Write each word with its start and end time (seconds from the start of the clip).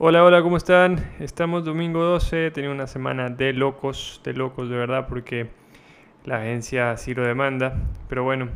Hola, 0.00 0.22
hola, 0.22 0.42
¿cómo 0.42 0.56
están? 0.56 1.10
Estamos 1.18 1.64
domingo 1.64 2.04
12, 2.04 2.52
tenía 2.52 2.70
una 2.70 2.86
semana 2.86 3.30
de 3.30 3.52
locos, 3.52 4.20
de 4.22 4.32
locos 4.32 4.70
de 4.70 4.76
verdad, 4.76 5.08
porque 5.08 5.50
la 6.24 6.36
agencia 6.36 6.92
así 6.92 7.14
lo 7.14 7.24
demanda. 7.24 7.74
Pero 8.08 8.22
bueno, 8.22 8.48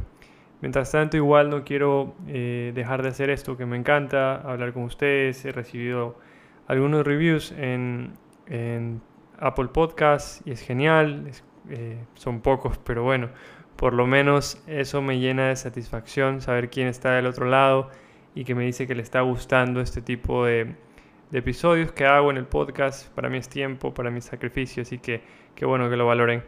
mientras 0.61 0.93
tanto 0.93 1.17
igual 1.17 1.51
no 1.51 1.65
quiero 1.65 2.15
eh, 2.29 2.71
dejar 2.77 3.03
de 3.03 3.09
hacer 3.09 3.29
esto 3.29 3.57
que 3.57 3.67
me 3.67 3.77
encanta, 3.77 4.37
hablar 4.37 4.73
con 4.73 4.85
ustedes. 4.85 5.45
He 5.45 5.51
recibido 5.51 6.17
algunos 6.69 7.05
reviews 7.05 7.51
en, 7.59 8.13
Apple 9.41 9.71
Podcasts 9.75 10.43
y 10.45 10.53
es 10.53 10.61
genial, 10.61 11.29
eh, 11.71 11.99
son 12.15 12.41
pocos, 12.41 12.79
pero 12.79 13.03
bueno, 13.03 13.31
por 13.75 13.95
lo 13.95 14.07
menos 14.07 14.63
eso 14.69 15.03
me 15.03 15.19
llena 15.19 15.49
de 15.49 15.57
satisfacción 15.57 16.41
saber 16.41 16.71
quién 16.71 16.87
está 16.87 17.15
del 17.15 17.27
otro 17.27 17.47
lado 17.47 17.91
y 18.37 18.45
que 18.45 18.55
me 18.55 18.65
dice 18.65 18.87
que 18.87 18.95
le 18.95 19.03
está 19.03 19.23
gustando 19.23 19.81
este 19.81 20.03
tipo 20.03 20.45
de 20.45 20.77
de 21.33 21.39
episodios 21.39 21.93
que 21.93 22.05
hago 22.05 22.31
en 22.31 22.37
el 22.37 22.45
podcast. 22.45 23.09
Para 23.15 23.29
mí 23.31 23.39
es 23.39 23.49
tiempo, 23.49 23.93
para 23.93 24.17
es 24.17 24.27
sacrificio, 24.27 24.83
así 24.83 24.99
que 24.99 25.23
qué 25.57 25.65
bueno 25.65 25.89
que 25.91 25.97
lo 25.97 26.07
valoren. 26.07 26.45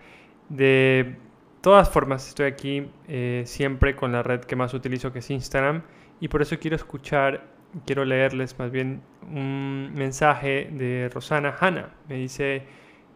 De 0.50 1.16
todas 1.62 1.88
formas, 1.88 2.28
estoy 2.28 2.46
aquí 2.46 2.86
eh, 3.08 3.42
siempre 3.46 3.96
con 3.96 4.12
la 4.12 4.22
red 4.22 4.41
que 4.41 4.56
más 4.56 4.74
utilizo, 4.74 5.10
que 5.10 5.20
es 5.20 5.30
Instagram, 5.30 5.82
y 6.20 6.28
por 6.28 6.42
eso 6.42 6.58
quiero 6.58 6.77
escuchar, 6.77 7.46
quiero 7.86 8.05
leerles 8.05 8.58
más 8.58 8.70
bien 8.70 9.02
un 9.22 9.91
mensaje 9.94 10.68
de 10.70 11.10
Rosana 11.12 11.56
Hanna. 11.58 11.88
Me 12.08 12.16
dice 12.16 12.64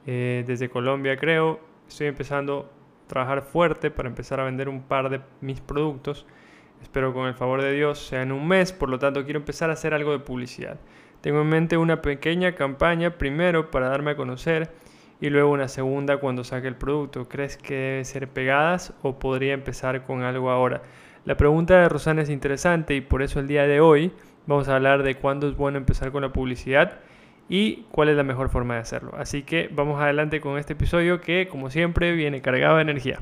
eh, 0.07 0.45
desde 0.47 0.71
Colombia, 0.71 1.19
creo, 1.19 1.61
estoy 1.87 2.07
empezando 2.07 2.71
a 3.05 3.09
trabajar 3.09 3.43
fuerte 3.43 3.91
para 3.91 4.09
empezar 4.09 4.41
a 4.41 4.45
vender 4.45 4.71
un 4.71 4.85
par 4.85 5.11
de 5.11 5.21
mis 5.43 5.61
productos. 5.61 6.25
Espero 6.81 7.13
con 7.13 7.27
el 7.27 7.35
favor 7.35 7.61
de 7.61 7.73
Dios 7.73 7.99
sea 7.99 8.23
en 8.23 8.33
un 8.33 8.49
mes, 8.49 8.73
por 8.73 8.89
lo 8.89 8.99
tanto 8.99 9.25
quiero 9.25 9.39
empezar 9.41 9.69
a 9.69 9.75
hacer 9.75 9.93
algo 9.93 10.13
de 10.13 10.21
publicidad. 10.21 10.79
Tengo 11.21 11.43
en 11.43 11.49
mente 11.49 11.77
una 11.77 12.01
pequeña 12.01 12.55
campaña 12.55 13.19
primero 13.19 13.71
para 13.71 13.89
darme 13.89 14.13
a 14.13 14.17
conocer 14.17 14.71
y 15.21 15.31
luego 15.31 15.51
una 15.51 15.69
segunda 15.69 16.19
cuando 16.19 16.45
saque 16.45 16.69
el 16.69 16.77
producto. 16.77 17.29
¿Crees 17.29 17.57
que 17.57 17.75
debe 17.75 18.05
ser 18.05 18.29
pegadas 18.29 18.93
o 19.03 19.19
podría 19.19 19.55
empezar 19.55 20.05
con 20.05 20.23
algo 20.23 20.51
ahora? 20.51 20.83
La 21.25 21.37
pregunta 21.37 21.79
de 21.79 21.89
Rosana 21.89 22.23
es 22.23 22.31
interesante 22.31 22.95
y 22.95 23.01
por 23.01 23.23
eso 23.23 23.41
el 23.41 23.49
día 23.49 23.67
de 23.67 23.81
hoy 23.81 24.13
vamos 24.47 24.69
a 24.69 24.77
hablar 24.77 25.03
de 25.03 25.17
cuándo 25.17 25.49
es 25.49 25.57
bueno 25.57 25.77
empezar 25.77 26.13
con 26.13 26.23
la 26.23 26.33
publicidad 26.33 27.01
y 27.49 27.87
cuál 27.91 28.11
es 28.11 28.17
la 28.17 28.23
mejor 28.23 28.49
forma 28.49 28.75
de 28.75 28.81
hacerlo. 28.81 29.13
Así 29.19 29.43
que 29.43 29.69
vamos 29.73 30.01
adelante 30.01 30.41
con 30.41 30.57
este 30.57 30.75
episodio 30.75 31.21
que 31.21 31.49
como 31.49 31.71
siempre 31.71 32.13
viene 32.13 32.41
cargado 32.41 32.77
de 32.77 32.83
energía. 32.83 33.21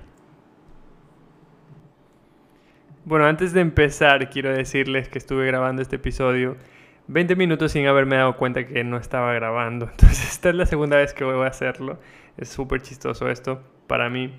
Bueno, 3.07 3.25
antes 3.25 3.53
de 3.53 3.61
empezar 3.61 4.29
quiero 4.29 4.51
decirles 4.51 5.09
que 5.09 5.19
estuve 5.19 5.47
grabando 5.47 5.81
este 5.81 5.97
episodio 5.97 6.57
20 7.09 7.37
minutos 7.37 7.73
sin 7.73 7.87
haberme 7.87 8.17
dado 8.17 8.37
cuenta 8.37 8.67
que 8.67 8.83
no 8.85 8.97
estaba 8.97 9.33
grabando. 9.33 9.87
Entonces 9.91 10.31
esta 10.31 10.49
es 10.51 10.55
la 10.55 10.67
segunda 10.67 10.97
vez 10.97 11.15
que 11.15 11.25
voy 11.25 11.45
a 11.45 11.49
hacerlo. 11.49 11.99
Es 12.37 12.49
súper 12.49 12.83
chistoso 12.83 13.29
esto 13.29 13.63
para 13.87 14.11
mí. 14.11 14.33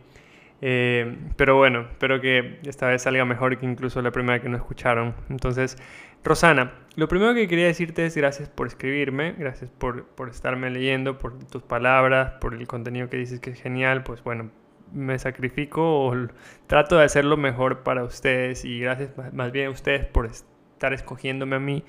Eh, 0.61 1.15
pero 1.35 1.55
bueno, 1.55 1.81
espero 1.81 2.19
que 2.19 2.59
esta 2.65 2.87
vez 2.87 3.03
salga 3.03 3.25
mejor 3.25 3.57
que 3.59 3.65
incluso 3.65 4.01
la 4.01 4.11
primera 4.11 4.41
que 4.41 4.49
no 4.49 4.57
escucharon. 4.57 5.13
Entonces, 5.29 5.77
Rosana, 6.23 6.73
lo 6.95 7.07
primero 7.07 7.33
que 7.35 7.47
quería 7.47 7.67
decirte 7.67 8.05
es 8.05 8.17
gracias 8.17 8.49
por 8.49 8.67
escribirme, 8.67 9.33
gracias 9.37 9.69
por, 9.69 10.05
por 10.05 10.29
estarme 10.29 10.69
leyendo, 10.69 11.17
por 11.19 11.37
tus 11.45 11.61
palabras, 11.61 12.33
por 12.41 12.55
el 12.55 12.67
contenido 12.67 13.09
que 13.09 13.17
dices 13.17 13.39
que 13.39 13.51
es 13.51 13.61
genial. 13.61 14.03
Pues 14.03 14.23
bueno, 14.23 14.49
me 14.91 15.17
sacrifico 15.19 16.07
o 16.07 16.27
trato 16.65 16.97
de 16.97 17.05
hacerlo 17.05 17.37
mejor 17.37 17.83
para 17.83 18.03
ustedes 18.03 18.65
y 18.65 18.79
gracias 18.79 19.11
más 19.33 19.51
bien 19.51 19.67
a 19.67 19.69
ustedes 19.69 20.05
por 20.05 20.25
estar 20.25 20.93
escogiéndome 20.93 21.55
a 21.55 21.59
mí 21.59 21.83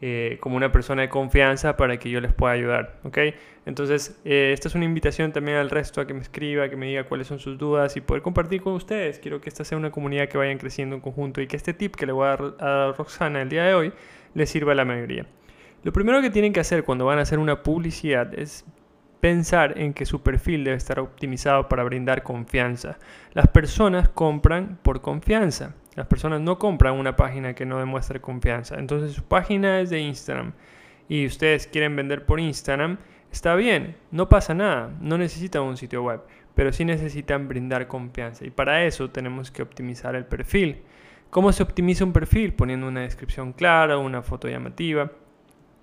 eh, 0.00 0.38
como 0.40 0.56
una 0.56 0.70
persona 0.70 1.02
de 1.02 1.08
confianza 1.08 1.76
para 1.76 1.98
que 1.98 2.08
yo 2.08 2.20
les 2.20 2.32
pueda 2.32 2.52
ayudar, 2.52 3.00
¿ok? 3.02 3.18
Entonces, 3.66 4.18
eh, 4.24 4.52
esta 4.54 4.68
es 4.68 4.74
una 4.74 4.84
invitación 4.84 5.32
también 5.32 5.56
al 5.56 5.70
resto 5.70 6.00
a 6.00 6.06
que 6.06 6.14
me 6.14 6.20
escriba, 6.20 6.68
que 6.68 6.76
me 6.76 6.86
diga 6.86 7.04
cuáles 7.04 7.26
son 7.26 7.38
sus 7.40 7.58
dudas 7.58 7.96
y 7.96 8.00
poder 8.00 8.22
compartir 8.22 8.62
con 8.62 8.74
ustedes. 8.74 9.18
Quiero 9.18 9.40
que 9.40 9.48
esta 9.48 9.64
sea 9.64 9.76
una 9.76 9.90
comunidad 9.90 10.28
que 10.28 10.38
vayan 10.38 10.58
creciendo 10.58 10.94
en 10.94 11.02
conjunto 11.02 11.40
y 11.40 11.48
que 11.48 11.56
este 11.56 11.74
tip 11.74 11.96
que 11.96 12.06
le 12.06 12.12
voy 12.12 12.26
a 12.26 12.30
dar 12.30 12.54
a 12.60 12.94
Roxana 12.96 13.42
el 13.42 13.48
día 13.48 13.64
de 13.64 13.74
hoy 13.74 13.92
les 14.34 14.48
sirva 14.48 14.72
a 14.72 14.74
la 14.76 14.84
mayoría. 14.84 15.26
Lo 15.82 15.92
primero 15.92 16.22
que 16.22 16.30
tienen 16.30 16.52
que 16.52 16.60
hacer 16.60 16.84
cuando 16.84 17.04
van 17.04 17.18
a 17.18 17.22
hacer 17.22 17.38
una 17.38 17.62
publicidad 17.62 18.32
es 18.38 18.64
pensar 19.20 19.78
en 19.78 19.94
que 19.94 20.06
su 20.06 20.22
perfil 20.22 20.64
debe 20.64 20.76
estar 20.76 21.00
optimizado 21.00 21.68
para 21.68 21.84
brindar 21.84 22.22
confianza. 22.22 22.98
Las 23.32 23.48
personas 23.48 24.08
compran 24.08 24.78
por 24.82 25.00
confianza. 25.00 25.74
Las 25.94 26.06
personas 26.06 26.40
no 26.40 26.58
compran 26.58 26.94
una 26.94 27.16
página 27.16 27.54
que 27.54 27.66
no 27.66 27.78
demuestre 27.78 28.20
confianza. 28.20 28.76
Entonces 28.78 29.12
su 29.12 29.24
página 29.24 29.80
es 29.80 29.90
de 29.90 30.00
Instagram 30.00 30.52
y 31.08 31.26
ustedes 31.26 31.66
quieren 31.66 31.96
vender 31.96 32.24
por 32.26 32.38
Instagram, 32.38 32.98
está 33.32 33.54
bien, 33.54 33.96
no 34.10 34.28
pasa 34.28 34.54
nada, 34.54 34.90
no 35.00 35.18
necesitan 35.18 35.62
un 35.62 35.76
sitio 35.76 36.02
web, 36.02 36.20
pero 36.54 36.72
sí 36.72 36.84
necesitan 36.84 37.48
brindar 37.48 37.88
confianza 37.88 38.44
y 38.44 38.50
para 38.50 38.84
eso 38.84 39.10
tenemos 39.10 39.50
que 39.50 39.62
optimizar 39.62 40.14
el 40.14 40.26
perfil. 40.26 40.82
¿Cómo 41.30 41.52
se 41.52 41.62
optimiza 41.62 42.04
un 42.04 42.12
perfil? 42.12 42.54
Poniendo 42.54 42.86
una 42.86 43.00
descripción 43.00 43.52
clara, 43.52 43.98
una 43.98 44.22
foto 44.22 44.48
llamativa 44.48 45.10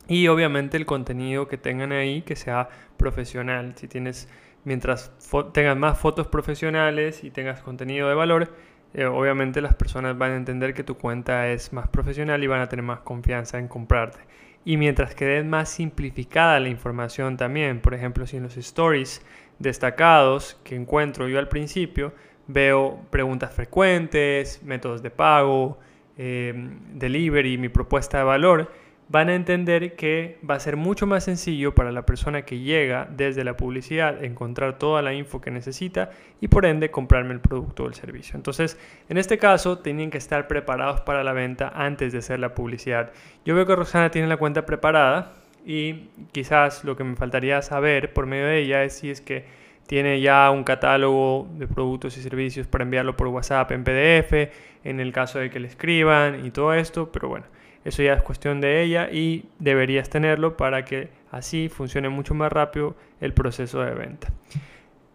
y 0.07 0.27
obviamente 0.27 0.77
el 0.77 0.85
contenido 0.85 1.47
que 1.47 1.57
tengan 1.57 1.91
ahí 1.91 2.21
que 2.21 2.35
sea 2.35 2.69
profesional. 2.97 3.73
Si 3.75 3.88
tienes, 3.88 4.29
mientras 4.63 5.11
tengas 5.53 5.77
más 5.77 5.97
fotos 5.97 6.27
profesionales 6.27 7.23
y 7.23 7.31
tengas 7.31 7.61
contenido 7.61 8.07
de 8.09 8.15
valor, 8.15 8.53
eh, 8.94 9.05
obviamente 9.05 9.61
las 9.61 9.75
personas 9.75 10.17
van 10.17 10.31
a 10.31 10.35
entender 10.38 10.73
que 10.73 10.83
tu 10.83 10.97
cuenta 10.97 11.49
es 11.49 11.73
más 11.73 11.89
profesional 11.89 12.44
y 12.44 12.47
van 12.47 12.61
a 12.61 12.69
tener 12.69 12.83
más 12.83 13.01
confianza 13.01 13.59
en 13.59 13.67
comprarte. 13.67 14.19
Y 14.63 14.77
mientras 14.77 15.13
quede 15.13 15.44
más 15.44 15.69
simplificada 15.69 16.59
la 16.59 16.69
información 16.69 17.38
también, 17.38 17.81
por 17.81 17.94
ejemplo, 17.94 18.25
si 18.25 18.38
en 18.38 18.44
los 18.44 18.57
stories 18.57 19.23
destacados 19.59 20.59
que 20.63 20.75
encuentro 20.75 21.27
yo 21.27 21.39
al 21.39 21.49
principio, 21.49 22.13
veo 22.47 22.99
preguntas 23.09 23.53
frecuentes, 23.53 24.61
métodos 24.63 25.01
de 25.03 25.11
pago, 25.11 25.77
eh, 26.17 26.53
delivery, 26.94 27.57
mi 27.57 27.69
propuesta 27.69 28.19
de 28.19 28.23
valor, 28.23 28.71
van 29.07 29.29
a 29.29 29.35
entender 29.35 29.95
que 29.95 30.39
va 30.47 30.55
a 30.55 30.59
ser 30.59 30.77
mucho 30.77 31.05
más 31.05 31.25
sencillo 31.25 31.75
para 31.75 31.91
la 31.91 32.05
persona 32.05 32.43
que 32.43 32.59
llega 32.59 33.07
desde 33.11 33.43
la 33.43 33.55
publicidad 33.55 34.23
encontrar 34.23 34.79
toda 34.79 35.01
la 35.01 35.13
info 35.13 35.41
que 35.41 35.51
necesita 35.51 36.09
y 36.41 36.47
por 36.47 36.66
ende 36.66 36.89
comprarme 36.89 37.33
el 37.33 37.39
producto 37.39 37.83
o 37.83 37.88
el 37.88 37.94
servicio. 37.94 38.35
Entonces, 38.35 38.79
en 39.07 39.17
este 39.17 39.38
caso, 39.38 39.79
tienen 39.79 40.09
que 40.09 40.17
estar 40.17 40.47
preparados 40.47 41.01
para 41.01 41.23
la 41.23 41.33
venta 41.33 41.71
antes 41.75 42.13
de 42.13 42.19
hacer 42.19 42.39
la 42.39 42.55
publicidad. 42.55 43.11
Yo 43.45 43.53
veo 43.55 43.65
que 43.65 43.75
Roxana 43.75 44.09
tiene 44.09 44.27
la 44.27 44.38
cuenta 44.38 44.65
preparada 44.65 45.33
y 45.65 46.09
quizás 46.31 46.83
lo 46.83 46.95
que 46.95 47.03
me 47.03 47.15
faltaría 47.15 47.61
saber 47.61 48.11
por 48.13 48.25
medio 48.25 48.47
de 48.47 48.59
ella 48.59 48.83
es 48.83 48.94
si 48.94 49.11
es 49.11 49.21
que 49.21 49.45
tiene 49.88 50.19
ya 50.19 50.49
un 50.49 50.63
catálogo 50.63 51.47
de 51.57 51.67
productos 51.67 52.17
y 52.17 52.21
servicios 52.23 52.65
para 52.65 52.83
enviarlo 52.83 53.15
por 53.15 53.27
WhatsApp 53.27 53.71
en 53.71 53.83
PDF, 53.83 54.49
en 54.83 54.99
el 54.99 55.13
caso 55.13 55.38
de 55.38 55.51
que 55.51 55.59
le 55.59 55.67
escriban 55.67 56.44
y 56.44 56.49
todo 56.49 56.73
esto, 56.73 57.11
pero 57.11 57.29
bueno. 57.29 57.45
Eso 57.85 58.03
ya 58.03 58.13
es 58.13 58.23
cuestión 58.23 58.59
de 58.59 58.81
ella 58.81 59.09
y 59.12 59.46
deberías 59.59 60.09
tenerlo 60.09 60.57
para 60.57 60.84
que 60.84 61.09
así 61.31 61.69
funcione 61.69 62.09
mucho 62.09 62.34
más 62.34 62.51
rápido 62.51 62.96
el 63.22 63.34
proceso 63.34 63.79
de 63.81 63.94
venta. 63.94 64.34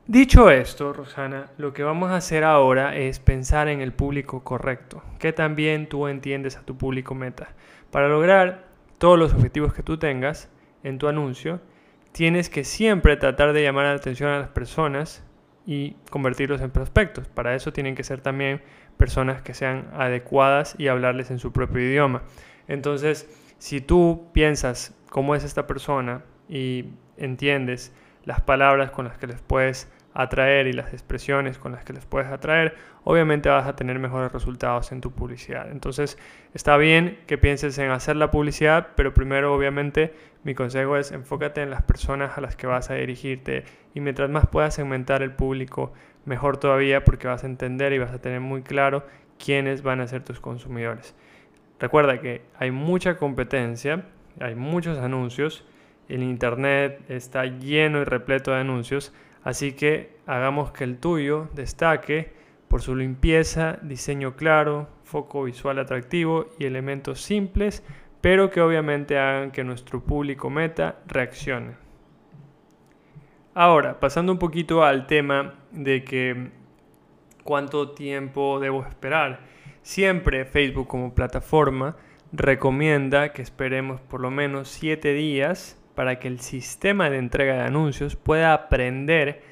Dicho 0.06 0.50
esto, 0.50 0.92
Rosana, 0.92 1.50
lo 1.59 1.72
que 1.72 1.82
vamos 1.82 2.10
a 2.10 2.16
hacer 2.16 2.44
ahora 2.44 2.97
es 2.97 3.20
pensar 3.20 3.69
en 3.69 3.80
el 3.80 3.92
público 3.92 4.42
correcto, 4.42 5.03
que 5.19 5.32
también 5.32 5.88
tú 5.88 6.09
entiendes 6.09 6.56
a 6.56 6.62
tu 6.62 6.76
público 6.76 7.14
meta. 7.14 7.54
Para 7.91 8.09
lograr 8.09 8.64
todos 8.98 9.19
los 9.19 9.32
objetivos 9.32 9.72
que 9.75 9.82
tú 9.82 9.98
tengas 9.98 10.48
en 10.82 10.98
tu 10.98 11.09
anuncio, 11.09 11.60
tienes 12.12 12.50
que 12.50 12.64
siempre 12.64 13.16
tratar 13.16 13.53
de 13.53 13.62
llamar 13.62 13.86
la 13.86 13.92
atención 13.92 14.30
a 14.30 14.38
las 14.38 14.48
personas 14.48 15.25
y 15.66 15.97
convertirlos 16.10 16.60
en 16.60 16.70
prospectos. 16.70 17.28
Para 17.28 17.54
eso 17.54 17.72
tienen 17.72 17.94
que 17.94 18.04
ser 18.04 18.20
también 18.20 18.62
personas 18.97 19.42
que 19.42 19.54
sean 19.54 19.91
adecuadas 19.94 20.75
y 20.78 20.88
hablarles 20.88 21.30
en 21.30 21.38
su 21.38 21.53
propio 21.53 21.80
idioma. 21.80 22.22
Entonces, 22.70 23.28
si 23.58 23.81
tú 23.81 24.28
piensas 24.32 24.94
cómo 25.10 25.34
es 25.34 25.42
esta 25.42 25.66
persona 25.66 26.22
y 26.48 26.84
entiendes 27.16 27.92
las 28.24 28.41
palabras 28.41 28.92
con 28.92 29.06
las 29.06 29.18
que 29.18 29.27
les 29.27 29.41
puedes 29.41 29.91
atraer 30.15 30.68
y 30.68 30.72
las 30.72 30.92
expresiones 30.92 31.59
con 31.59 31.72
las 31.72 31.84
que 31.84 31.92
les 31.92 32.06
puedes 32.06 32.28
atraer, 32.28 32.77
obviamente 33.03 33.48
vas 33.48 33.66
a 33.66 33.74
tener 33.74 33.98
mejores 33.98 34.30
resultados 34.30 34.92
en 34.92 35.00
tu 35.00 35.10
publicidad. 35.10 35.68
Entonces, 35.68 36.16
está 36.54 36.77
bien 36.77 37.18
que 37.27 37.39
pienses 37.39 37.77
en 37.78 37.91
hacer 37.91 38.15
la 38.15 38.30
publicidad, 38.30 38.89
pero 38.94 39.15
primero, 39.15 39.53
obviamente, 39.53 40.15
mi 40.44 40.54
consejo 40.54 40.97
es 40.97 41.10
enfócate 41.10 41.62
en 41.62 41.71
las 41.71 41.83
personas 41.83 42.39
a 42.39 42.41
las 42.41 42.54
que 42.54 42.68
vas 42.68 42.89
a 42.91 42.94
dirigirte 42.94 43.65
y 43.94 44.00
mientras 44.00 44.30
más 44.30 44.47
puedas 44.47 44.74
segmentar 44.74 45.22
el 45.22 45.33
público, 45.33 45.92
mejor 46.24 46.56
todavía 46.59 47.03
porque 47.03 47.27
vas 47.27 47.42
a 47.42 47.48
entender 47.48 47.92
y 47.92 47.98
vas 47.98 48.12
a 48.12 48.21
tener 48.21 48.41
muy 48.41 48.62
claro 48.62 49.04
quiénes 49.44 49.83
van 49.83 50.00
a 50.00 50.06
ser 50.06 50.22
tus 50.22 50.39
consumidores. 50.39 51.16
Recuerda 51.80 52.21
que 52.21 52.42
hay 52.59 52.71
mucha 52.71 53.16
competencia, 53.16 54.04
hay 54.38 54.54
muchos 54.54 54.98
anuncios, 54.98 55.65
el 56.09 56.22
Internet 56.22 57.03
está 57.09 57.47
lleno 57.47 58.00
y 58.00 58.04
repleto 58.04 58.53
de 58.53 58.59
anuncios, 58.59 59.12
así 59.42 59.72
que 59.72 60.16
hagamos 60.27 60.71
que 60.72 60.84
el 60.84 60.98
tuyo 60.98 61.48
destaque 61.54 62.32
por 62.68 62.82
su 62.82 62.94
limpieza, 62.94 63.78
diseño 63.82 64.36
claro, 64.36 64.88
foco 65.03 65.44
visual 65.44 65.78
atractivo 65.78 66.47
y 66.59 66.66
elementos 66.66 67.21
simples 67.21 67.82
pero 68.21 68.50
que 68.50 68.60
obviamente 68.60 69.18
hagan 69.18 69.50
que 69.50 69.65
nuestro 69.65 70.00
público 70.00 70.50
meta 70.50 70.97
reaccione. 71.06 71.74
Ahora, 73.54 73.98
pasando 73.98 74.32
un 74.32 74.38
poquito 74.38 74.84
al 74.84 75.06
tema 75.06 75.54
de 75.71 76.04
que 76.04 76.50
cuánto 77.44 77.91
tiempo 77.91 78.60
debo 78.60 78.84
esperar. 78.86 79.41
Siempre 79.91 80.45
Facebook 80.45 80.87
como 80.87 81.16
plataforma 81.16 81.97
recomienda 82.31 83.33
que 83.33 83.42
esperemos 83.42 84.01
por 84.01 84.21
lo 84.21 84.31
menos 84.31 84.69
7 84.69 85.13
días 85.15 85.83
para 85.97 86.21
que 86.21 86.28
el 86.28 86.39
sistema 86.39 87.10
de 87.10 87.19
entrega 87.19 87.54
de 87.54 87.63
anuncios 87.63 88.15
pueda 88.15 88.54
aprender 88.54 89.42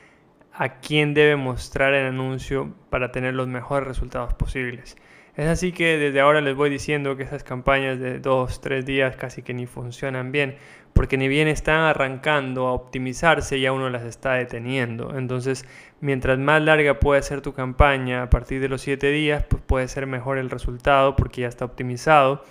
a 0.52 0.78
quién 0.78 1.12
debe 1.12 1.34
mostrar 1.34 1.92
el 1.92 2.06
anuncio 2.06 2.72
para 2.88 3.10
tener 3.10 3.34
los 3.34 3.48
mejores 3.48 3.88
resultados 3.88 4.32
posibles. 4.34 4.96
Es 5.34 5.48
así 5.48 5.72
que 5.72 5.98
desde 5.98 6.20
ahora 6.20 6.40
les 6.40 6.54
voy 6.54 6.70
diciendo 6.70 7.16
que 7.16 7.24
esas 7.24 7.42
campañas 7.42 7.98
de 7.98 8.20
2, 8.20 8.60
3 8.60 8.86
días 8.86 9.16
casi 9.16 9.42
que 9.42 9.54
ni 9.54 9.66
funcionan 9.66 10.30
bien, 10.30 10.54
porque 10.98 11.16
ni 11.16 11.28
bien 11.28 11.46
están 11.46 11.82
arrancando 11.82 12.66
a 12.66 12.72
optimizarse 12.72 13.60
ya 13.60 13.70
uno 13.70 13.88
las 13.88 14.02
está 14.02 14.32
deteniendo. 14.32 15.16
Entonces, 15.16 15.64
mientras 16.00 16.40
más 16.40 16.60
larga 16.60 16.98
puede 16.98 17.22
ser 17.22 17.40
tu 17.40 17.52
campaña 17.52 18.24
a 18.24 18.30
partir 18.30 18.60
de 18.60 18.68
los 18.68 18.80
7 18.80 19.08
días, 19.12 19.44
pues 19.48 19.62
puede 19.64 19.86
ser 19.86 20.08
mejor 20.08 20.38
el 20.38 20.50
resultado 20.50 21.14
porque 21.14 21.42
ya 21.42 21.46
está 21.46 21.66
optimizado. 21.66 22.42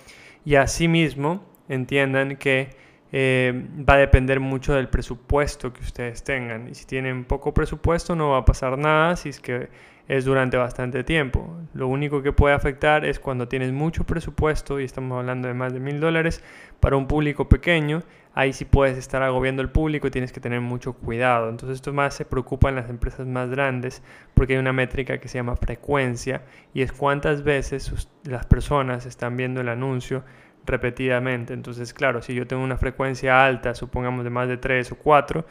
Y 0.46 0.54
asimismo, 0.54 1.44
entiendan 1.68 2.36
que 2.36 2.70
eh, 3.12 3.66
va 3.86 3.92
a 3.92 3.98
depender 3.98 4.40
mucho 4.40 4.72
del 4.72 4.88
presupuesto 4.88 5.74
que 5.74 5.82
ustedes 5.82 6.24
tengan. 6.24 6.70
Y 6.70 6.74
si 6.74 6.86
tienen 6.86 7.26
poco 7.26 7.52
presupuesto 7.52 8.16
no 8.16 8.30
va 8.30 8.38
a 8.38 8.44
pasar 8.46 8.78
nada 8.78 9.16
si 9.16 9.28
es 9.28 9.40
que 9.40 9.68
es 10.08 10.24
durante 10.24 10.56
bastante 10.56 11.04
tiempo. 11.04 11.56
Lo 11.74 11.86
único 11.86 12.22
que 12.22 12.32
puede 12.32 12.54
afectar 12.54 13.04
es 13.04 13.20
cuando 13.20 13.46
tienes 13.46 13.72
mucho 13.72 14.04
presupuesto, 14.04 14.80
y 14.80 14.84
estamos 14.84 15.18
hablando 15.18 15.48
de 15.48 15.54
más 15.54 15.72
de 15.72 15.80
mil 15.80 16.00
dólares, 16.00 16.42
para 16.80 16.96
un 16.96 17.06
público 17.06 17.48
pequeño, 17.48 18.02
ahí 18.34 18.52
sí 18.52 18.64
puedes 18.64 18.96
estar 18.96 19.22
agobiando 19.22 19.62
al 19.62 19.70
público 19.70 20.06
y 20.06 20.10
tienes 20.10 20.32
que 20.32 20.40
tener 20.40 20.60
mucho 20.60 20.94
cuidado. 20.94 21.50
Entonces 21.50 21.76
esto 21.76 21.92
más 21.92 22.14
se 22.14 22.24
preocupa 22.24 22.68
en 22.68 22.76
las 22.76 22.88
empresas 22.88 23.26
más 23.26 23.50
grandes 23.50 24.02
porque 24.34 24.54
hay 24.54 24.58
una 24.60 24.72
métrica 24.72 25.18
que 25.18 25.28
se 25.28 25.38
llama 25.38 25.56
frecuencia 25.56 26.42
y 26.72 26.82
es 26.82 26.92
cuántas 26.92 27.42
veces 27.42 28.08
las 28.24 28.46
personas 28.46 29.06
están 29.06 29.36
viendo 29.36 29.60
el 29.60 29.68
anuncio 29.68 30.24
repetidamente. 30.64 31.52
Entonces, 31.52 31.92
claro, 31.92 32.22
si 32.22 32.34
yo 32.34 32.46
tengo 32.46 32.62
una 32.62 32.76
frecuencia 32.76 33.44
alta, 33.44 33.74
supongamos 33.74 34.22
de 34.22 34.30
más 34.30 34.48
de 34.48 34.56
3 34.56 34.92
o 34.92 34.96
4, 34.96 35.44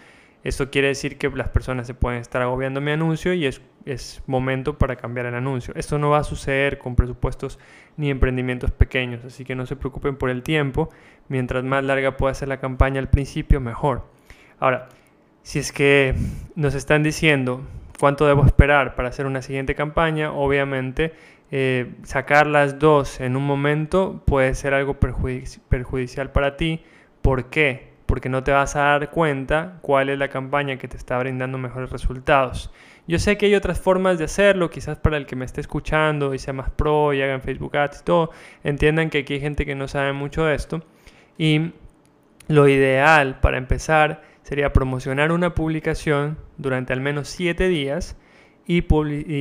esto 0.43 0.69
quiere 0.69 0.89
decir 0.89 1.17
que 1.17 1.29
las 1.29 1.49
personas 1.49 1.87
se 1.87 1.93
pueden 1.93 2.21
estar 2.21 2.41
agobiando 2.41 2.79
mi 2.79 2.91
anuncio 2.91 3.33
y 3.33 3.45
es, 3.45 3.61
es, 3.91 4.21
momento 4.27 4.77
para 4.77 4.95
cambiar 4.95 5.25
el 5.25 5.35
anuncio. 5.35 5.73
Esto 5.75 5.97
no 5.97 6.09
va 6.09 6.19
a 6.19 6.23
suceder 6.23 6.77
con 6.77 6.95
presupuestos 6.95 7.59
ni 7.95 8.09
emprendimientos 8.09 8.71
pequeños, 8.71 9.23
así 9.25 9.43
que 9.45 9.55
no 9.55 9.65
se 9.65 9.75
preocupen 9.75 10.15
por 10.15 10.29
el 10.29 10.43
tiempo. 10.43 10.89
Mientras 11.29 11.63
más 11.63 11.83
larga 11.83 12.17
pueda 12.17 12.33
ser 12.33 12.47
la 12.47 12.59
campaña 12.59 12.99
al 12.99 13.09
principio, 13.09 13.59
mejor. 13.59 14.05
Ahora, 14.59 14.89
si 15.43 15.59
es 15.59 15.71
que 15.71 16.15
nos 16.55 16.75
están 16.75 17.03
diciendo 17.03 17.61
cuánto 17.99 18.25
debo 18.27 18.45
esperar 18.45 18.95
para 18.95 19.09
hacer 19.09 19.25
una 19.25 19.41
siguiente 19.41 19.75
campaña, 19.75 20.31
obviamente 20.31 21.13
eh, 21.49 21.93
sacar 22.03 22.47
las 22.47 22.79
dos 22.79 23.21
en 23.21 23.37
un 23.37 23.45
momento 23.45 24.21
puede 24.25 24.53
ser 24.55 24.73
algo 24.73 24.95
perjudicial 24.99 26.31
para 26.31 26.57
ti. 26.57 26.83
¿Por 27.21 27.45
qué? 27.49 27.96
Porque 28.07 28.29
no 28.29 28.43
te 28.43 28.51
vas 28.51 28.75
a 28.75 28.81
dar 28.81 29.11
cuenta 29.11 29.77
cuál 29.81 30.09
es 30.09 30.17
la 30.17 30.29
campaña 30.29 30.77
que 30.77 30.87
te 30.87 30.97
está 30.97 31.19
brindando 31.19 31.59
mejores 31.59 31.91
resultados. 31.91 32.71
Yo 33.07 33.19
sé 33.19 33.37
que 33.37 33.45
hay 33.45 33.55
otras 33.55 33.79
formas 33.79 34.17
de 34.17 34.25
hacerlo, 34.25 34.69
quizás 34.71 34.97
para 34.97 35.17
el 35.17 35.27
que 35.27 35.35
me 35.35 35.45
esté 35.45 35.61
escuchando 35.61 36.33
y 36.33 36.39
sea 36.39 36.53
más 36.53 36.71
pro 36.71 37.13
y 37.13 37.21
hagan 37.21 37.41
Facebook 37.41 37.77
Ads 37.77 38.01
y 38.01 38.03
todo, 38.03 38.31
entiendan 38.63 39.09
que 39.09 39.19
aquí 39.19 39.35
hay 39.35 39.39
gente 39.39 39.65
que 39.65 39.75
no 39.75 39.87
sabe 39.87 40.11
mucho 40.13 40.45
de 40.45 40.55
esto. 40.55 40.83
Y 41.37 41.73
lo 42.47 42.67
ideal 42.67 43.39
para 43.39 43.57
empezar 43.57 44.23
sería 44.43 44.73
promocionar 44.73 45.31
una 45.31 45.53
publicación 45.53 46.37
durante 46.57 46.93
al 46.93 47.01
menos 47.01 47.27
7 47.27 47.67
días 47.67 48.17
y, 48.65 48.81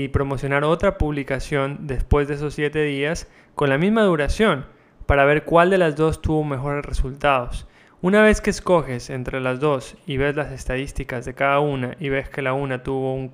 promocionar 0.08 0.64
otra 0.64 0.98
publicación 0.98 1.86
después 1.86 2.28
de 2.28 2.34
esos 2.34 2.54
7 2.54 2.82
días 2.82 3.28
con 3.54 3.68
la 3.68 3.78
misma 3.78 4.02
duración 4.02 4.66
para 5.06 5.24
ver 5.24 5.44
cuál 5.44 5.70
de 5.70 5.78
las 5.78 5.96
dos 5.96 6.22
tuvo 6.22 6.44
mejores 6.44 6.84
resultados. 6.84 7.66
Una 8.02 8.20
vez 8.20 8.42
que 8.42 8.50
escoges 8.50 9.08
entre 9.08 9.40
las 9.40 9.58
dos 9.58 9.96
y 10.06 10.18
ves 10.18 10.36
las 10.36 10.52
estadísticas 10.52 11.24
de 11.24 11.32
cada 11.32 11.60
una 11.60 11.96
y 11.98 12.10
ves 12.10 12.28
que 12.28 12.42
la 12.42 12.52
una 12.52 12.82
tuvo 12.82 13.14
un, 13.14 13.32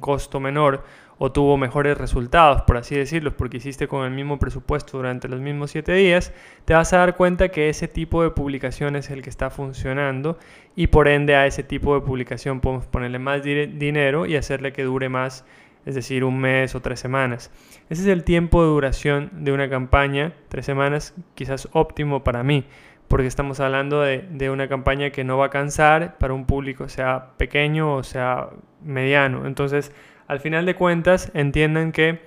costo 0.00 0.40
menor 0.40 0.82
o 1.18 1.30
tuvo 1.30 1.58
mejores 1.58 1.98
resultados, 1.98 2.62
por 2.62 2.78
así 2.78 2.96
decirlo, 2.96 3.36
porque 3.36 3.58
hiciste 3.58 3.88
con 3.88 4.06
el 4.06 4.12
mismo 4.12 4.38
presupuesto 4.38 4.96
durante 4.96 5.28
los 5.28 5.40
mismos 5.40 5.72
7 5.72 5.92
días, 5.92 6.32
te 6.64 6.72
vas 6.72 6.92
a 6.94 6.98
dar 6.98 7.16
cuenta 7.16 7.50
que 7.50 7.68
ese 7.68 7.86
tipo 7.86 8.22
de 8.22 8.30
publicación 8.30 8.96
es 8.96 9.10
el 9.10 9.20
que 9.20 9.28
está 9.28 9.50
funcionando 9.50 10.38
y 10.74 10.86
por 10.86 11.06
ende 11.06 11.36
a 11.36 11.46
ese 11.46 11.62
tipo 11.62 11.94
de 11.94 12.00
publicación 12.00 12.60
podemos 12.60 12.86
ponerle 12.86 13.18
más 13.18 13.42
dinero 13.42 14.24
y 14.24 14.36
hacerle 14.36 14.72
que 14.72 14.84
dure 14.84 15.10
más, 15.10 15.44
es 15.84 15.94
decir, 15.94 16.24
un 16.24 16.38
mes 16.38 16.74
o 16.74 16.80
tres 16.80 16.98
semanas. 16.98 17.50
Ese 17.90 18.02
es 18.02 18.08
el 18.08 18.24
tiempo 18.24 18.62
de 18.62 18.68
duración 18.68 19.30
de 19.44 19.52
una 19.52 19.68
campaña, 19.68 20.32
tres 20.48 20.64
semanas 20.64 21.14
quizás 21.34 21.68
óptimo 21.72 22.24
para 22.24 22.42
mí 22.42 22.64
porque 23.12 23.26
estamos 23.26 23.60
hablando 23.60 24.00
de, 24.00 24.48
una 24.48 24.68
campaña 24.68 25.10
que 25.10 25.22
no 25.22 25.36
va 25.36 25.44
a 25.44 25.50
cansar 25.50 26.16
para 26.16 26.32
un 26.32 26.46
público 26.46 26.88
sea 26.88 27.32
pequeño 27.36 27.96
o 27.96 28.02
sea 28.02 28.48
mediano. 28.82 29.46
Entonces, 29.46 29.92
al 30.28 30.40
final 30.40 30.64
de 30.64 30.74
cuentas 30.74 31.30
entiendan 31.34 31.92
que 31.92 32.20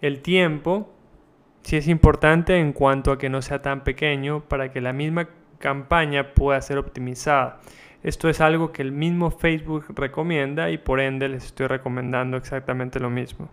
el 0.00 0.20
tiempo 0.20 0.92
sí 1.62 1.76
es 1.76 1.86
importante 1.86 2.58
en 2.58 2.72
cuanto 2.72 3.12
a 3.12 3.18
que 3.18 3.28
no 3.28 3.40
sea 3.40 3.62
tan 3.62 3.84
pequeño 3.84 4.40
para 4.40 4.72
que 4.72 4.80
la 4.80 4.92
misma 4.92 5.28
campaña 5.60 6.34
pueda 6.34 6.60
ser 6.60 6.76
optimizada. 6.76 7.60
Esto 8.02 8.28
es 8.28 8.40
algo 8.40 8.72
que 8.72 8.82
el 8.82 8.90
mismo 8.90 9.30
Facebook 9.30 9.84
recomienda 9.90 10.70
y 10.70 10.78
por 10.78 10.98
ende 10.98 11.28
les 11.28 11.44
estoy 11.44 11.68
recomendando 11.68 12.36
exactamente 12.36 12.98
lo 12.98 13.10
mismo. 13.10 13.48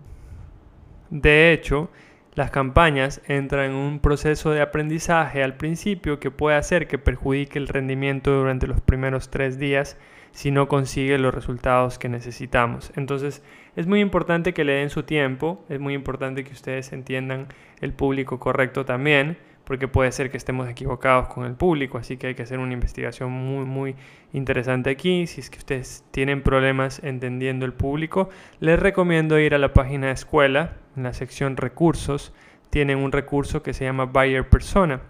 De 1.11 1.53
hecho, 1.53 1.91
las 2.39 2.51
campañas 2.51 3.21
entran 3.27 3.71
en 3.71 3.75
un 3.75 3.99
proceso 3.99 4.51
de 4.51 4.61
aprendizaje 4.61 5.43
al 5.43 5.55
principio 5.55 6.21
que 6.21 6.31
puede 6.31 6.55
hacer 6.55 6.87
que 6.87 6.97
perjudique 6.97 7.59
el 7.59 7.67
rendimiento 7.67 8.31
durante 8.31 8.65
los 8.65 8.79
primeros 8.79 9.29
tres 9.29 9.59
días 9.59 9.97
si 10.31 10.49
no 10.49 10.69
consigue 10.69 11.17
los 11.17 11.33
resultados 11.33 11.99
que 11.99 12.07
necesitamos. 12.07 12.93
Entonces 12.95 13.43
es 13.75 13.87
muy 13.87 13.99
importante 13.99 14.53
que 14.53 14.63
le 14.63 14.71
den 14.71 14.89
su 14.89 15.03
tiempo, 15.03 15.65
es 15.67 15.81
muy 15.81 15.93
importante 15.93 16.45
que 16.45 16.53
ustedes 16.53 16.93
entiendan 16.93 17.47
el 17.81 17.91
público 17.91 18.39
correcto 18.39 18.85
también, 18.85 19.37
porque 19.69 19.87
puede 19.87 20.11
ser 20.11 20.31
que 20.31 20.37
estemos 20.37 20.67
equivocados 20.67 21.27
con 21.27 21.45
el 21.45 21.53
público, 21.53 21.99
así 21.99 22.17
que 22.17 22.25
hay 22.25 22.33
que 22.33 22.41
hacer 22.41 22.57
una 22.57 22.73
investigación 22.73 23.31
muy 23.31 23.65
muy 23.65 23.95
interesante 24.33 24.89
aquí. 24.89 25.27
Si 25.27 25.41
es 25.41 25.51
que 25.51 25.59
ustedes 25.59 26.03
tienen 26.09 26.41
problemas 26.41 27.03
entendiendo 27.03 27.67
el 27.67 27.73
público, 27.73 28.29
les 28.59 28.79
recomiendo 28.79 29.37
ir 29.37 29.53
a 29.53 29.59
la 29.59 29.71
página 29.71 30.07
de 30.07 30.13
escuela, 30.13 30.73
en 30.97 31.03
la 31.03 31.13
sección 31.13 31.55
recursos, 31.55 32.33
tienen 32.71 32.97
un 32.97 33.11
recurso 33.11 33.61
que 33.61 33.73
se 33.73 33.85
llama 33.85 34.05
Buyer 34.05 34.49
Persona 34.49 35.01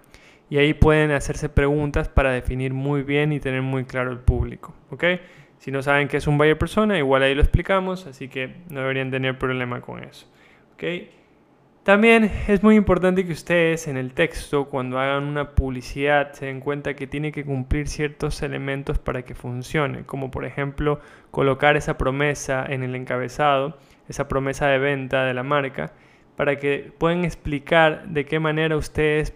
y 0.50 0.58
ahí 0.58 0.74
pueden 0.74 1.12
hacerse 1.12 1.48
preguntas 1.48 2.10
para 2.10 2.32
definir 2.32 2.74
muy 2.74 3.04
bien 3.04 3.32
y 3.32 3.39
tener 3.39 3.62
muy 3.62 3.86
claro 3.86 4.12
el 4.12 4.20
público. 4.20 4.75
¿ok? 4.89 5.06
Si 5.60 5.72
no 5.72 5.82
saben 5.82 6.10
qué 6.10 6.18
es 6.18 6.28
un 6.28 6.38
buyer 6.38 6.58
persona, 6.58 6.98
igual 6.98 7.24
ahí 7.24 7.34
lo 7.34 7.42
explicamos, 7.42 8.08
así 8.08 8.28
que 8.28 8.58
no 8.68 8.82
deberían 8.82 9.10
tener 9.10 9.39
problema 9.39 9.80
con 9.80 10.04
eso. 10.04 10.28
¿ok? 10.74 10.84
También 11.83 12.29
es 12.48 12.62
muy 12.62 12.75
importante 12.75 13.25
que 13.25 13.31
ustedes 13.31 13.88
en 13.88 13.98
el 13.98 14.13
texto, 14.13 14.65
cuando 14.65 15.00
hagan 15.00 15.24
una 15.24 15.55
publicidad, 15.55 16.33
se 16.33 16.48
den 16.48 16.59
cuenta 16.59 16.93
que 16.93 17.07
tiene 17.07 17.31
que 17.31 17.45
cumplir 17.45 17.88
ciertos 17.88 18.41
elementos 18.43 19.00
para 19.00 19.24
que 19.24 19.33
funcione, 19.33 20.05
como 20.05 20.29
por 20.29 20.45
ejemplo 20.45 21.00
colocar 21.31 21.77
esa 21.77 21.98
promesa 21.98 22.65
en 22.67 22.83
el 22.83 22.95
encabezado, 22.95 23.77
esa 24.09 24.27
promesa 24.27 24.67
de 24.67 24.77
venta 24.77 25.24
de 25.24 25.33
la 25.33 25.43
marca, 25.43 25.93
para 26.36 26.57
que 26.57 26.91
puedan 26.98 27.24
explicar 27.24 28.07
de 28.09 28.25
qué 28.25 28.39
manera 28.39 28.75
ustedes 28.75 29.33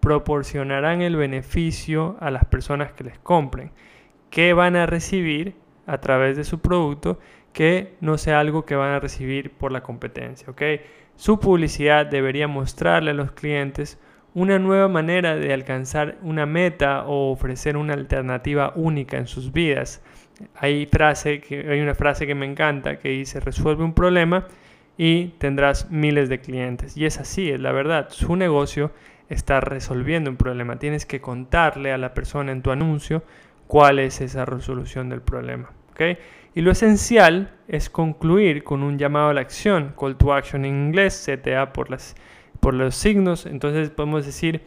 proporcionarán 0.00 1.02
el 1.02 1.16
beneficio 1.16 2.16
a 2.20 2.30
las 2.30 2.44
personas 2.44 2.92
que 2.92 3.04
les 3.04 3.18
compren. 3.18 3.72
¿Qué 4.30 4.52
van 4.52 4.76
a 4.76 4.86
recibir 4.86 5.54
a 5.86 5.98
través 5.98 6.36
de 6.36 6.44
su 6.44 6.60
producto 6.60 7.18
que 7.52 7.96
no 8.00 8.18
sea 8.18 8.40
algo 8.40 8.64
que 8.66 8.76
van 8.76 8.92
a 8.92 9.00
recibir 9.00 9.52
por 9.52 9.72
la 9.72 9.82
competencia? 9.82 10.48
¿ok? 10.50 10.62
Su 11.18 11.40
publicidad 11.40 12.06
debería 12.06 12.46
mostrarle 12.46 13.10
a 13.10 13.14
los 13.14 13.32
clientes 13.32 13.98
una 14.34 14.60
nueva 14.60 14.86
manera 14.86 15.34
de 15.34 15.52
alcanzar 15.52 16.16
una 16.22 16.46
meta 16.46 17.06
o 17.06 17.32
ofrecer 17.32 17.76
una 17.76 17.94
alternativa 17.94 18.72
única 18.76 19.16
en 19.18 19.26
sus 19.26 19.52
vidas. 19.52 20.00
Hay, 20.54 20.86
frase 20.86 21.40
que, 21.40 21.68
hay 21.68 21.80
una 21.80 21.96
frase 21.96 22.24
que 22.24 22.36
me 22.36 22.46
encanta 22.46 23.00
que 23.00 23.08
dice 23.08 23.40
resuelve 23.40 23.82
un 23.82 23.94
problema 23.94 24.46
y 24.96 25.30
tendrás 25.38 25.90
miles 25.90 26.28
de 26.28 26.38
clientes. 26.38 26.96
Y 26.96 27.04
es 27.04 27.18
así, 27.18 27.50
es 27.50 27.58
la 27.58 27.72
verdad. 27.72 28.10
Su 28.10 28.36
negocio 28.36 28.92
está 29.28 29.60
resolviendo 29.60 30.30
un 30.30 30.36
problema. 30.36 30.78
Tienes 30.78 31.04
que 31.04 31.20
contarle 31.20 31.90
a 31.90 31.98
la 31.98 32.14
persona 32.14 32.52
en 32.52 32.62
tu 32.62 32.70
anuncio 32.70 33.24
cuál 33.66 33.98
es 33.98 34.20
esa 34.20 34.44
resolución 34.44 35.08
del 35.08 35.22
problema. 35.22 35.72
¿okay? 35.90 36.16
Y 36.58 36.60
lo 36.60 36.72
esencial 36.72 37.52
es 37.68 37.88
concluir 37.88 38.64
con 38.64 38.82
un 38.82 38.98
llamado 38.98 39.28
a 39.28 39.32
la 39.32 39.42
acción, 39.42 39.94
call 39.96 40.16
to 40.16 40.34
action 40.34 40.64
en 40.64 40.86
inglés, 40.86 41.24
CTA 41.24 41.72
por, 41.72 41.88
las, 41.88 42.16
por 42.58 42.74
los 42.74 42.96
signos. 42.96 43.46
Entonces 43.46 43.90
podemos 43.90 44.26
decir, 44.26 44.62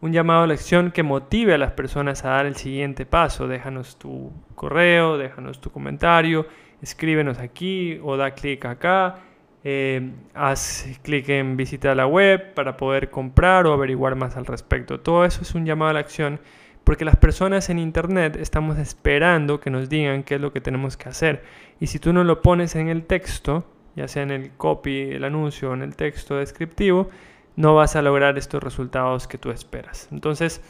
un 0.00 0.12
llamado 0.12 0.42
a 0.42 0.48
la 0.48 0.54
acción 0.54 0.90
que 0.90 1.04
motive 1.04 1.54
a 1.54 1.58
las 1.58 1.70
personas 1.70 2.24
a 2.24 2.30
dar 2.30 2.46
el 2.46 2.56
siguiente 2.56 3.06
paso. 3.06 3.46
Déjanos 3.46 3.96
tu 3.96 4.32
correo, 4.56 5.18
déjanos 5.18 5.60
tu 5.60 5.70
comentario, 5.70 6.48
escríbenos 6.82 7.38
aquí 7.38 8.00
o 8.02 8.16
da 8.16 8.32
clic 8.32 8.64
acá. 8.64 9.20
Eh, 9.62 10.14
haz 10.34 10.98
clic 11.02 11.28
en 11.28 11.56
visitar 11.56 11.96
la 11.96 12.08
web 12.08 12.54
para 12.54 12.76
poder 12.76 13.08
comprar 13.08 13.68
o 13.68 13.72
averiguar 13.72 14.16
más 14.16 14.36
al 14.36 14.46
respecto. 14.46 14.98
Todo 14.98 15.24
eso 15.24 15.42
es 15.42 15.54
un 15.54 15.64
llamado 15.64 15.92
a 15.92 15.94
la 15.94 16.00
acción 16.00 16.40
porque 16.86 17.04
las 17.04 17.16
personas 17.16 17.68
en 17.68 17.80
internet 17.80 18.36
estamos 18.36 18.78
esperando 18.78 19.58
que 19.58 19.70
nos 19.70 19.88
digan 19.88 20.22
qué 20.22 20.36
es 20.36 20.40
lo 20.40 20.52
que 20.52 20.60
tenemos 20.60 20.96
que 20.96 21.08
hacer. 21.08 21.42
Y 21.80 21.88
si 21.88 21.98
tú 21.98 22.12
no 22.12 22.22
lo 22.22 22.42
pones 22.42 22.76
en 22.76 22.86
el 22.86 23.06
texto, 23.06 23.64
ya 23.96 24.06
sea 24.06 24.22
en 24.22 24.30
el 24.30 24.52
copy, 24.52 25.00
el 25.00 25.24
anuncio 25.24 25.74
en 25.74 25.82
el 25.82 25.96
texto 25.96 26.36
descriptivo, 26.36 27.10
no 27.56 27.74
vas 27.74 27.96
a 27.96 28.02
lograr 28.02 28.38
estos 28.38 28.62
resultados 28.62 29.26
que 29.26 29.36
tú 29.36 29.50
esperas. 29.50 30.06
Entonces, 30.12 30.62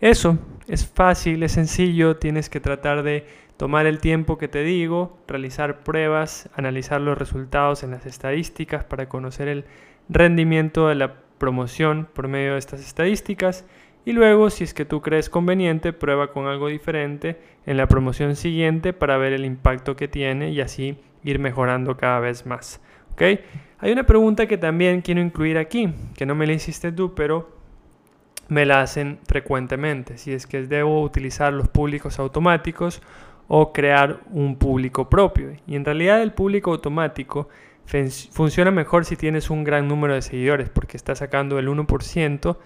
eso 0.00 0.38
es 0.68 0.86
fácil, 0.86 1.42
es 1.42 1.50
sencillo, 1.50 2.18
tienes 2.18 2.48
que 2.48 2.60
tratar 2.60 3.02
de 3.02 3.26
tomar 3.56 3.86
el 3.86 3.98
tiempo 3.98 4.38
que 4.38 4.46
te 4.46 4.62
digo, 4.62 5.18
realizar 5.26 5.82
pruebas, 5.82 6.48
analizar 6.54 7.00
los 7.00 7.18
resultados 7.18 7.82
en 7.82 7.90
las 7.90 8.06
estadísticas 8.06 8.84
para 8.84 9.08
conocer 9.08 9.48
el 9.48 9.64
rendimiento 10.08 10.86
de 10.86 10.94
la 10.94 11.14
promoción 11.38 12.06
por 12.14 12.28
medio 12.28 12.52
de 12.52 12.60
estas 12.60 12.78
estadísticas 12.78 13.64
y 14.04 14.12
luego 14.12 14.50
si 14.50 14.64
es 14.64 14.74
que 14.74 14.84
tú 14.84 15.00
crees 15.00 15.30
conveniente 15.30 15.92
prueba 15.92 16.32
con 16.32 16.46
algo 16.46 16.68
diferente 16.68 17.38
en 17.66 17.76
la 17.76 17.86
promoción 17.86 18.36
siguiente 18.36 18.92
para 18.92 19.16
ver 19.16 19.32
el 19.32 19.44
impacto 19.44 19.96
que 19.96 20.08
tiene 20.08 20.50
y 20.50 20.60
así 20.60 20.98
ir 21.22 21.38
mejorando 21.38 21.96
cada 21.96 22.20
vez 22.20 22.46
más. 22.46 22.80
¿ok? 23.12 23.22
Hay 23.78 23.92
una 23.92 24.04
pregunta 24.04 24.46
que 24.46 24.58
también 24.58 25.00
quiero 25.00 25.20
incluir 25.20 25.58
aquí, 25.58 25.92
que 26.16 26.26
no 26.26 26.34
me 26.34 26.46
la 26.46 26.52
hiciste 26.52 26.92
tú, 26.92 27.14
pero 27.14 27.54
me 28.48 28.66
la 28.66 28.82
hacen 28.82 29.18
frecuentemente, 29.26 30.18
si 30.18 30.32
es 30.32 30.46
que 30.46 30.62
debo 30.62 31.02
utilizar 31.02 31.52
los 31.52 31.68
públicos 31.68 32.18
automáticos 32.18 33.02
o 33.48 33.72
crear 33.72 34.20
un 34.30 34.56
público 34.56 35.08
propio. 35.08 35.52
Y 35.66 35.76
en 35.76 35.84
realidad 35.84 36.22
el 36.22 36.32
público 36.32 36.72
automático 36.72 37.48
funciona 38.30 38.70
mejor 38.70 39.04
si 39.04 39.16
tienes 39.16 39.50
un 39.50 39.64
gran 39.64 39.88
número 39.88 40.14
de 40.14 40.22
seguidores, 40.22 40.68
porque 40.68 40.96
está 40.96 41.14
sacando 41.14 41.58
el 41.58 41.68
1% 41.68 42.56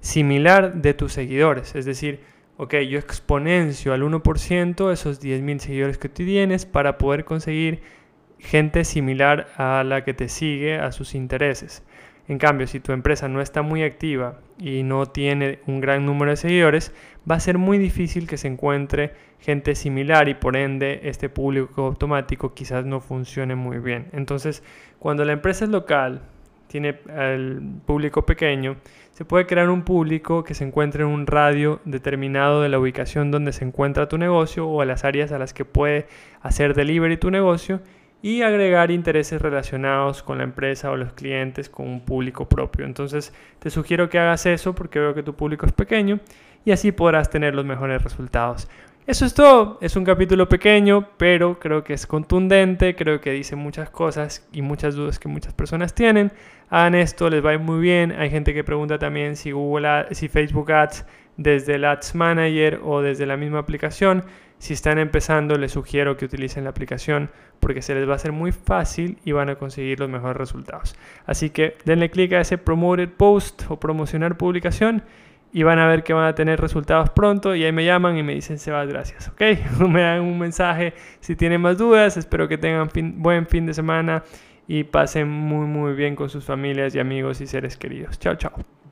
similar 0.00 0.74
de 0.74 0.94
tus 0.94 1.12
seguidores. 1.12 1.74
Es 1.74 1.84
decir, 1.84 2.20
ok, 2.56 2.74
yo 2.88 2.98
exponencio 2.98 3.92
al 3.92 4.02
1% 4.02 4.92
esos 4.92 5.20
10.000 5.22 5.58
seguidores 5.58 5.98
que 5.98 6.08
tú 6.08 6.24
tienes 6.24 6.66
para 6.66 6.98
poder 6.98 7.24
conseguir 7.24 7.82
gente 8.38 8.84
similar 8.84 9.48
a 9.56 9.84
la 9.84 10.04
que 10.04 10.14
te 10.14 10.28
sigue, 10.28 10.78
a 10.78 10.92
sus 10.92 11.14
intereses. 11.14 11.82
En 12.28 12.36
cambio, 12.36 12.66
si 12.66 12.78
tu 12.78 12.92
empresa 12.92 13.26
no 13.26 13.40
está 13.40 13.62
muy 13.62 13.82
activa 13.82 14.38
y 14.58 14.82
no 14.82 15.06
tiene 15.06 15.60
un 15.66 15.80
gran 15.80 16.04
número 16.04 16.32
de 16.32 16.36
seguidores, 16.36 16.92
va 17.28 17.36
a 17.36 17.40
ser 17.40 17.56
muy 17.56 17.78
difícil 17.78 18.26
que 18.26 18.36
se 18.36 18.48
encuentre 18.48 19.12
gente 19.40 19.74
similar 19.74 20.28
y 20.28 20.34
por 20.34 20.56
ende 20.56 21.00
este 21.04 21.30
público 21.30 21.86
automático 21.86 22.52
quizás 22.52 22.84
no 22.84 23.00
funcione 23.00 23.54
muy 23.54 23.78
bien. 23.78 24.08
Entonces, 24.12 24.62
cuando 24.98 25.24
la 25.24 25.32
empresa 25.32 25.64
es 25.64 25.70
local, 25.70 26.20
tiene 26.66 27.00
el 27.16 27.62
público 27.86 28.26
pequeño, 28.26 28.76
se 29.18 29.24
puede 29.24 29.46
crear 29.46 29.68
un 29.68 29.82
público 29.82 30.44
que 30.44 30.54
se 30.54 30.62
encuentre 30.62 31.02
en 31.02 31.08
un 31.08 31.26
radio 31.26 31.80
determinado 31.84 32.62
de 32.62 32.68
la 32.68 32.78
ubicación 32.78 33.32
donde 33.32 33.52
se 33.52 33.64
encuentra 33.64 34.08
tu 34.08 34.16
negocio 34.16 34.68
o 34.68 34.80
a 34.80 34.84
las 34.84 35.02
áreas 35.04 35.32
a 35.32 35.40
las 35.40 35.52
que 35.52 35.64
puede 35.64 36.06
hacer 36.40 36.72
delivery 36.72 37.16
tu 37.16 37.28
negocio 37.32 37.80
y 38.22 38.42
agregar 38.42 38.92
intereses 38.92 39.42
relacionados 39.42 40.22
con 40.22 40.38
la 40.38 40.44
empresa 40.44 40.92
o 40.92 40.96
los 40.96 41.14
clientes 41.14 41.68
con 41.68 41.88
un 41.88 42.04
público 42.04 42.48
propio. 42.48 42.84
Entonces 42.84 43.34
te 43.58 43.70
sugiero 43.70 44.08
que 44.08 44.20
hagas 44.20 44.46
eso 44.46 44.76
porque 44.76 45.00
veo 45.00 45.14
que 45.14 45.24
tu 45.24 45.34
público 45.34 45.66
es 45.66 45.72
pequeño 45.72 46.20
y 46.64 46.70
así 46.70 46.92
podrás 46.92 47.28
tener 47.28 47.56
los 47.56 47.64
mejores 47.64 48.00
resultados. 48.04 48.68
Eso 49.08 49.24
es 49.24 49.32
todo, 49.32 49.78
es 49.80 49.96
un 49.96 50.04
capítulo 50.04 50.50
pequeño, 50.50 51.08
pero 51.16 51.58
creo 51.58 51.82
que 51.82 51.94
es 51.94 52.06
contundente, 52.06 52.94
creo 52.94 53.22
que 53.22 53.32
dice 53.32 53.56
muchas 53.56 53.88
cosas 53.88 54.46
y 54.52 54.60
muchas 54.60 54.96
dudas 54.96 55.18
que 55.18 55.28
muchas 55.28 55.54
personas 55.54 55.94
tienen. 55.94 56.30
Hagan 56.68 56.94
esto, 56.94 57.30
les 57.30 57.42
va 57.42 57.56
muy 57.56 57.80
bien. 57.80 58.12
Hay 58.12 58.28
gente 58.28 58.52
que 58.52 58.64
pregunta 58.64 58.98
también 58.98 59.36
si, 59.36 59.52
Google, 59.52 60.08
si 60.10 60.28
Facebook 60.28 60.70
Ads 60.70 61.06
desde 61.38 61.76
el 61.76 61.86
Ads 61.86 62.16
Manager 62.16 62.82
o 62.84 63.00
desde 63.00 63.24
la 63.24 63.38
misma 63.38 63.60
aplicación. 63.60 64.24
Si 64.58 64.74
están 64.74 64.98
empezando, 64.98 65.56
les 65.56 65.72
sugiero 65.72 66.18
que 66.18 66.26
utilicen 66.26 66.64
la 66.64 66.70
aplicación 66.70 67.30
porque 67.60 67.80
se 67.80 67.94
les 67.94 68.06
va 68.06 68.12
a 68.12 68.16
hacer 68.16 68.32
muy 68.32 68.52
fácil 68.52 69.16
y 69.24 69.32
van 69.32 69.48
a 69.48 69.54
conseguir 69.54 70.00
los 70.00 70.10
mejores 70.10 70.36
resultados. 70.36 70.94
Así 71.24 71.48
que 71.48 71.78
denle 71.86 72.10
clic 72.10 72.34
a 72.34 72.42
ese 72.42 72.58
Promoted 72.58 73.08
Post 73.08 73.62
o 73.70 73.80
promocionar 73.80 74.36
publicación 74.36 75.02
y 75.52 75.62
van 75.62 75.78
a 75.78 75.86
ver 75.86 76.02
que 76.02 76.12
van 76.12 76.26
a 76.26 76.34
tener 76.34 76.60
resultados 76.60 77.10
pronto 77.10 77.54
y 77.54 77.64
ahí 77.64 77.72
me 77.72 77.84
llaman 77.84 78.16
y 78.18 78.22
me 78.22 78.34
dicen 78.34 78.58
Sebas 78.58 78.88
gracias, 78.88 79.28
¿ok? 79.28 79.42
me 79.88 80.02
dan 80.02 80.20
un 80.20 80.38
mensaje 80.38 80.94
si 81.20 81.36
tienen 81.36 81.60
más 81.60 81.78
dudas, 81.78 82.16
espero 82.16 82.48
que 82.48 82.58
tengan 82.58 82.88
buen 83.16 83.46
fin 83.46 83.66
de 83.66 83.74
semana 83.74 84.24
y 84.66 84.84
pasen 84.84 85.28
muy 85.28 85.66
muy 85.66 85.94
bien 85.94 86.14
con 86.14 86.28
sus 86.28 86.44
familias 86.44 86.94
y 86.94 87.00
amigos 87.00 87.40
y 87.40 87.46
seres 87.46 87.76
queridos. 87.76 88.18
Chao, 88.18 88.34
chao. 88.36 88.77